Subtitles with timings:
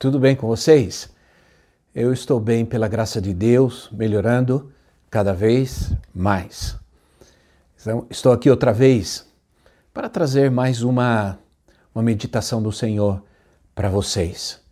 [0.00, 1.10] Tudo bem com vocês?
[1.94, 4.72] Eu estou bem pela graça de Deus, melhorando
[5.10, 6.74] cada vez mais.
[7.78, 9.26] Então, estou aqui outra vez
[9.92, 11.38] para trazer mais uma,
[11.94, 13.22] uma meditação do Senhor
[13.74, 14.62] para vocês.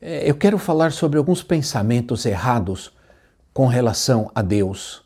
[0.00, 2.92] É, eu quero falar sobre alguns pensamentos errados
[3.54, 5.04] com relação a Deus,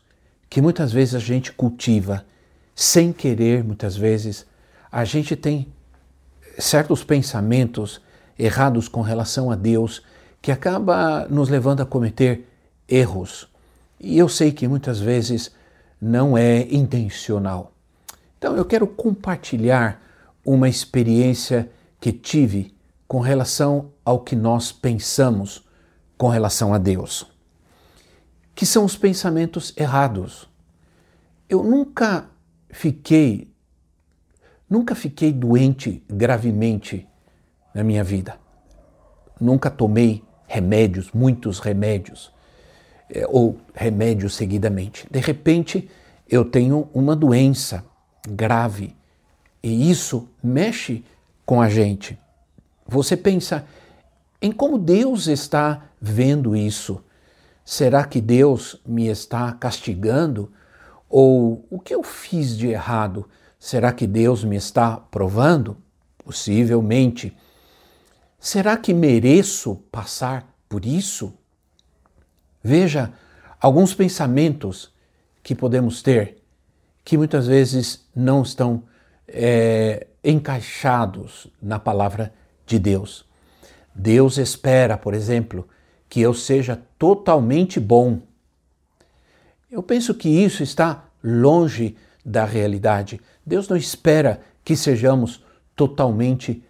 [0.49, 2.25] que muitas vezes a gente cultiva
[2.73, 4.43] sem querer, muitas vezes
[4.91, 5.71] a gente tem
[6.57, 8.01] certos pensamentos
[8.37, 10.01] errados com relação a Deus
[10.41, 12.47] que acaba nos levando a cometer
[12.87, 13.47] erros.
[13.99, 15.51] E eu sei que muitas vezes
[16.01, 17.73] não é intencional.
[18.37, 20.01] Então eu quero compartilhar
[20.43, 22.75] uma experiência que tive
[23.07, 25.63] com relação ao que nós pensamos
[26.17, 27.27] com relação a Deus.
[28.55, 30.49] Que são os pensamentos errados.
[31.47, 32.29] Eu nunca
[32.69, 33.51] fiquei
[34.67, 37.05] nunca fiquei doente gravemente
[37.73, 38.35] na minha vida.
[39.39, 42.31] Nunca tomei remédios, muitos remédios,
[43.09, 45.07] é, ou remédios seguidamente.
[45.09, 45.89] De repente,
[46.29, 47.83] eu tenho uma doença
[48.27, 48.95] grave
[49.63, 51.03] e isso mexe
[51.45, 52.17] com a gente.
[52.87, 53.65] Você pensa
[54.41, 57.03] em como Deus está vendo isso.
[57.63, 60.51] Será que Deus me está castigando?
[61.09, 63.29] Ou o que eu fiz de errado?
[63.59, 65.77] Será que Deus me está provando?
[66.23, 67.35] Possivelmente.
[68.43, 71.31] Será que mereço passar por isso?
[72.63, 73.13] Veja
[73.59, 74.91] alguns pensamentos
[75.43, 76.41] que podemos ter
[77.05, 78.81] que muitas vezes não estão
[79.27, 82.33] é, encaixados na palavra
[82.65, 83.25] de Deus.
[83.93, 85.69] Deus espera, por exemplo,
[86.09, 88.21] que eu seja totalmente bom.
[89.69, 93.21] Eu penso que isso está longe da realidade.
[93.45, 96.63] Deus não espera que sejamos totalmente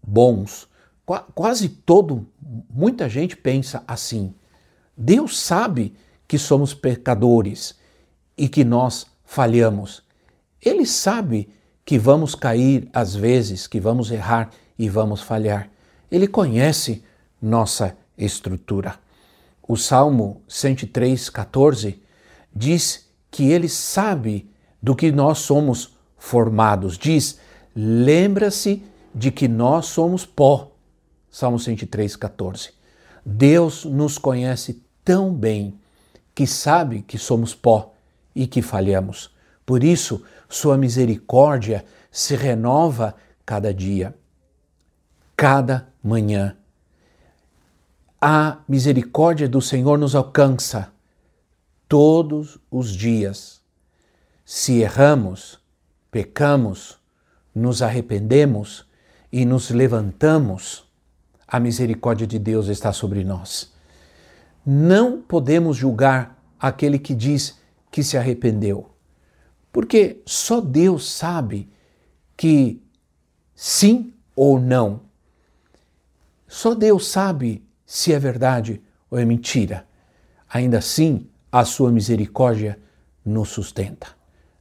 [0.00, 0.68] bons
[1.34, 2.26] quase todo,
[2.68, 4.34] muita gente pensa assim.
[4.96, 5.94] Deus sabe
[6.26, 7.76] que somos pecadores
[8.36, 10.02] e que nós falhamos.
[10.60, 11.48] Ele sabe
[11.84, 15.70] que vamos cair às vezes, que vamos errar e vamos falhar.
[16.10, 17.04] Ele conhece
[17.40, 18.98] nossa estrutura.
[19.66, 22.02] O Salmo 103, 14
[22.54, 24.50] diz que ele sabe
[24.82, 26.98] do que nós somos formados.
[26.98, 27.38] Diz:
[27.74, 28.82] lembra-se
[29.14, 30.75] de que nós somos pó
[31.38, 32.72] Salmo 103, 14.
[33.22, 35.78] Deus nos conhece tão bem
[36.34, 37.92] que sabe que somos pó
[38.34, 39.30] e que falhamos.
[39.66, 43.14] Por isso, Sua misericórdia se renova
[43.44, 44.16] cada dia,
[45.36, 46.56] cada manhã.
[48.18, 50.90] A misericórdia do Senhor nos alcança
[51.86, 53.60] todos os dias.
[54.42, 55.60] Se erramos,
[56.10, 56.96] pecamos,
[57.54, 58.86] nos arrependemos
[59.30, 60.85] e nos levantamos,
[61.46, 63.72] a misericórdia de Deus está sobre nós.
[64.64, 67.58] Não podemos julgar aquele que diz
[67.90, 68.90] que se arrependeu,
[69.72, 71.68] porque só Deus sabe
[72.36, 72.82] que
[73.54, 75.00] sim ou não.
[76.48, 79.86] Só Deus sabe se é verdade ou é mentira.
[80.48, 82.78] Ainda assim, a sua misericórdia
[83.24, 84.08] nos sustenta.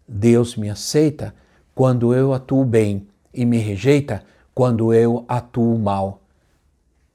[0.07, 1.33] Deus me aceita
[1.73, 4.23] quando eu atuo bem e me rejeita
[4.53, 6.24] quando eu atuo mal.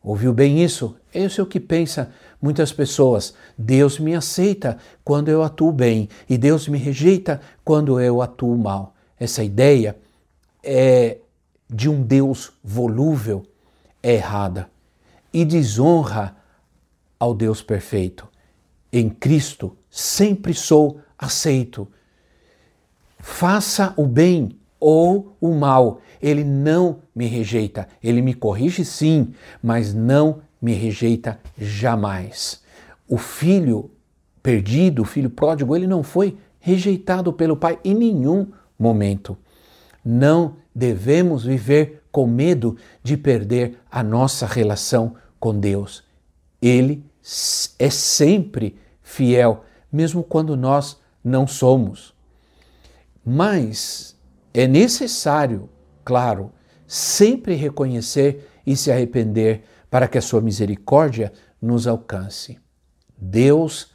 [0.03, 0.97] Ouviu bem isso?
[1.13, 3.35] Esse é o que pensa muitas pessoas.
[3.57, 8.95] Deus me aceita quando eu atuo bem e Deus me rejeita quando eu atuo mal.
[9.19, 9.97] Essa ideia
[10.63, 11.19] é
[11.69, 13.45] de um Deus volúvel
[14.03, 14.71] é errada
[15.33, 16.37] e desonra
[17.19, 18.27] ao Deus perfeito.
[18.93, 21.87] Em Cristo sempre sou aceito.
[23.19, 26.01] Faça o bem ou o mal.
[26.21, 27.87] Ele não me rejeita.
[28.03, 29.33] Ele me corrige sim,
[29.63, 32.63] mas não me rejeita jamais.
[33.07, 33.91] O filho
[34.43, 38.49] perdido, o filho pródigo, ele não foi rejeitado pelo pai em nenhum
[38.79, 39.37] momento.
[40.05, 46.03] Não devemos viver com medo de perder a nossa relação com Deus.
[46.61, 47.05] Ele
[47.79, 52.15] é sempre fiel, mesmo quando nós não somos.
[53.25, 54.17] Mas
[54.53, 55.69] é necessário,
[56.05, 56.53] claro,
[56.87, 62.59] sempre reconhecer e se arrepender para que a sua misericórdia nos alcance.
[63.17, 63.93] Deus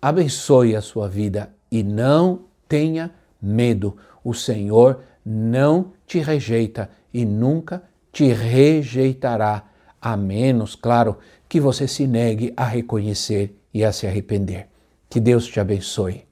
[0.00, 3.10] abençoe a sua vida e não tenha
[3.40, 3.96] medo.
[4.24, 9.68] O Senhor não te rejeita e nunca te rejeitará,
[10.00, 11.18] a menos, claro,
[11.48, 14.68] que você se negue a reconhecer e a se arrepender.
[15.08, 16.31] Que Deus te abençoe.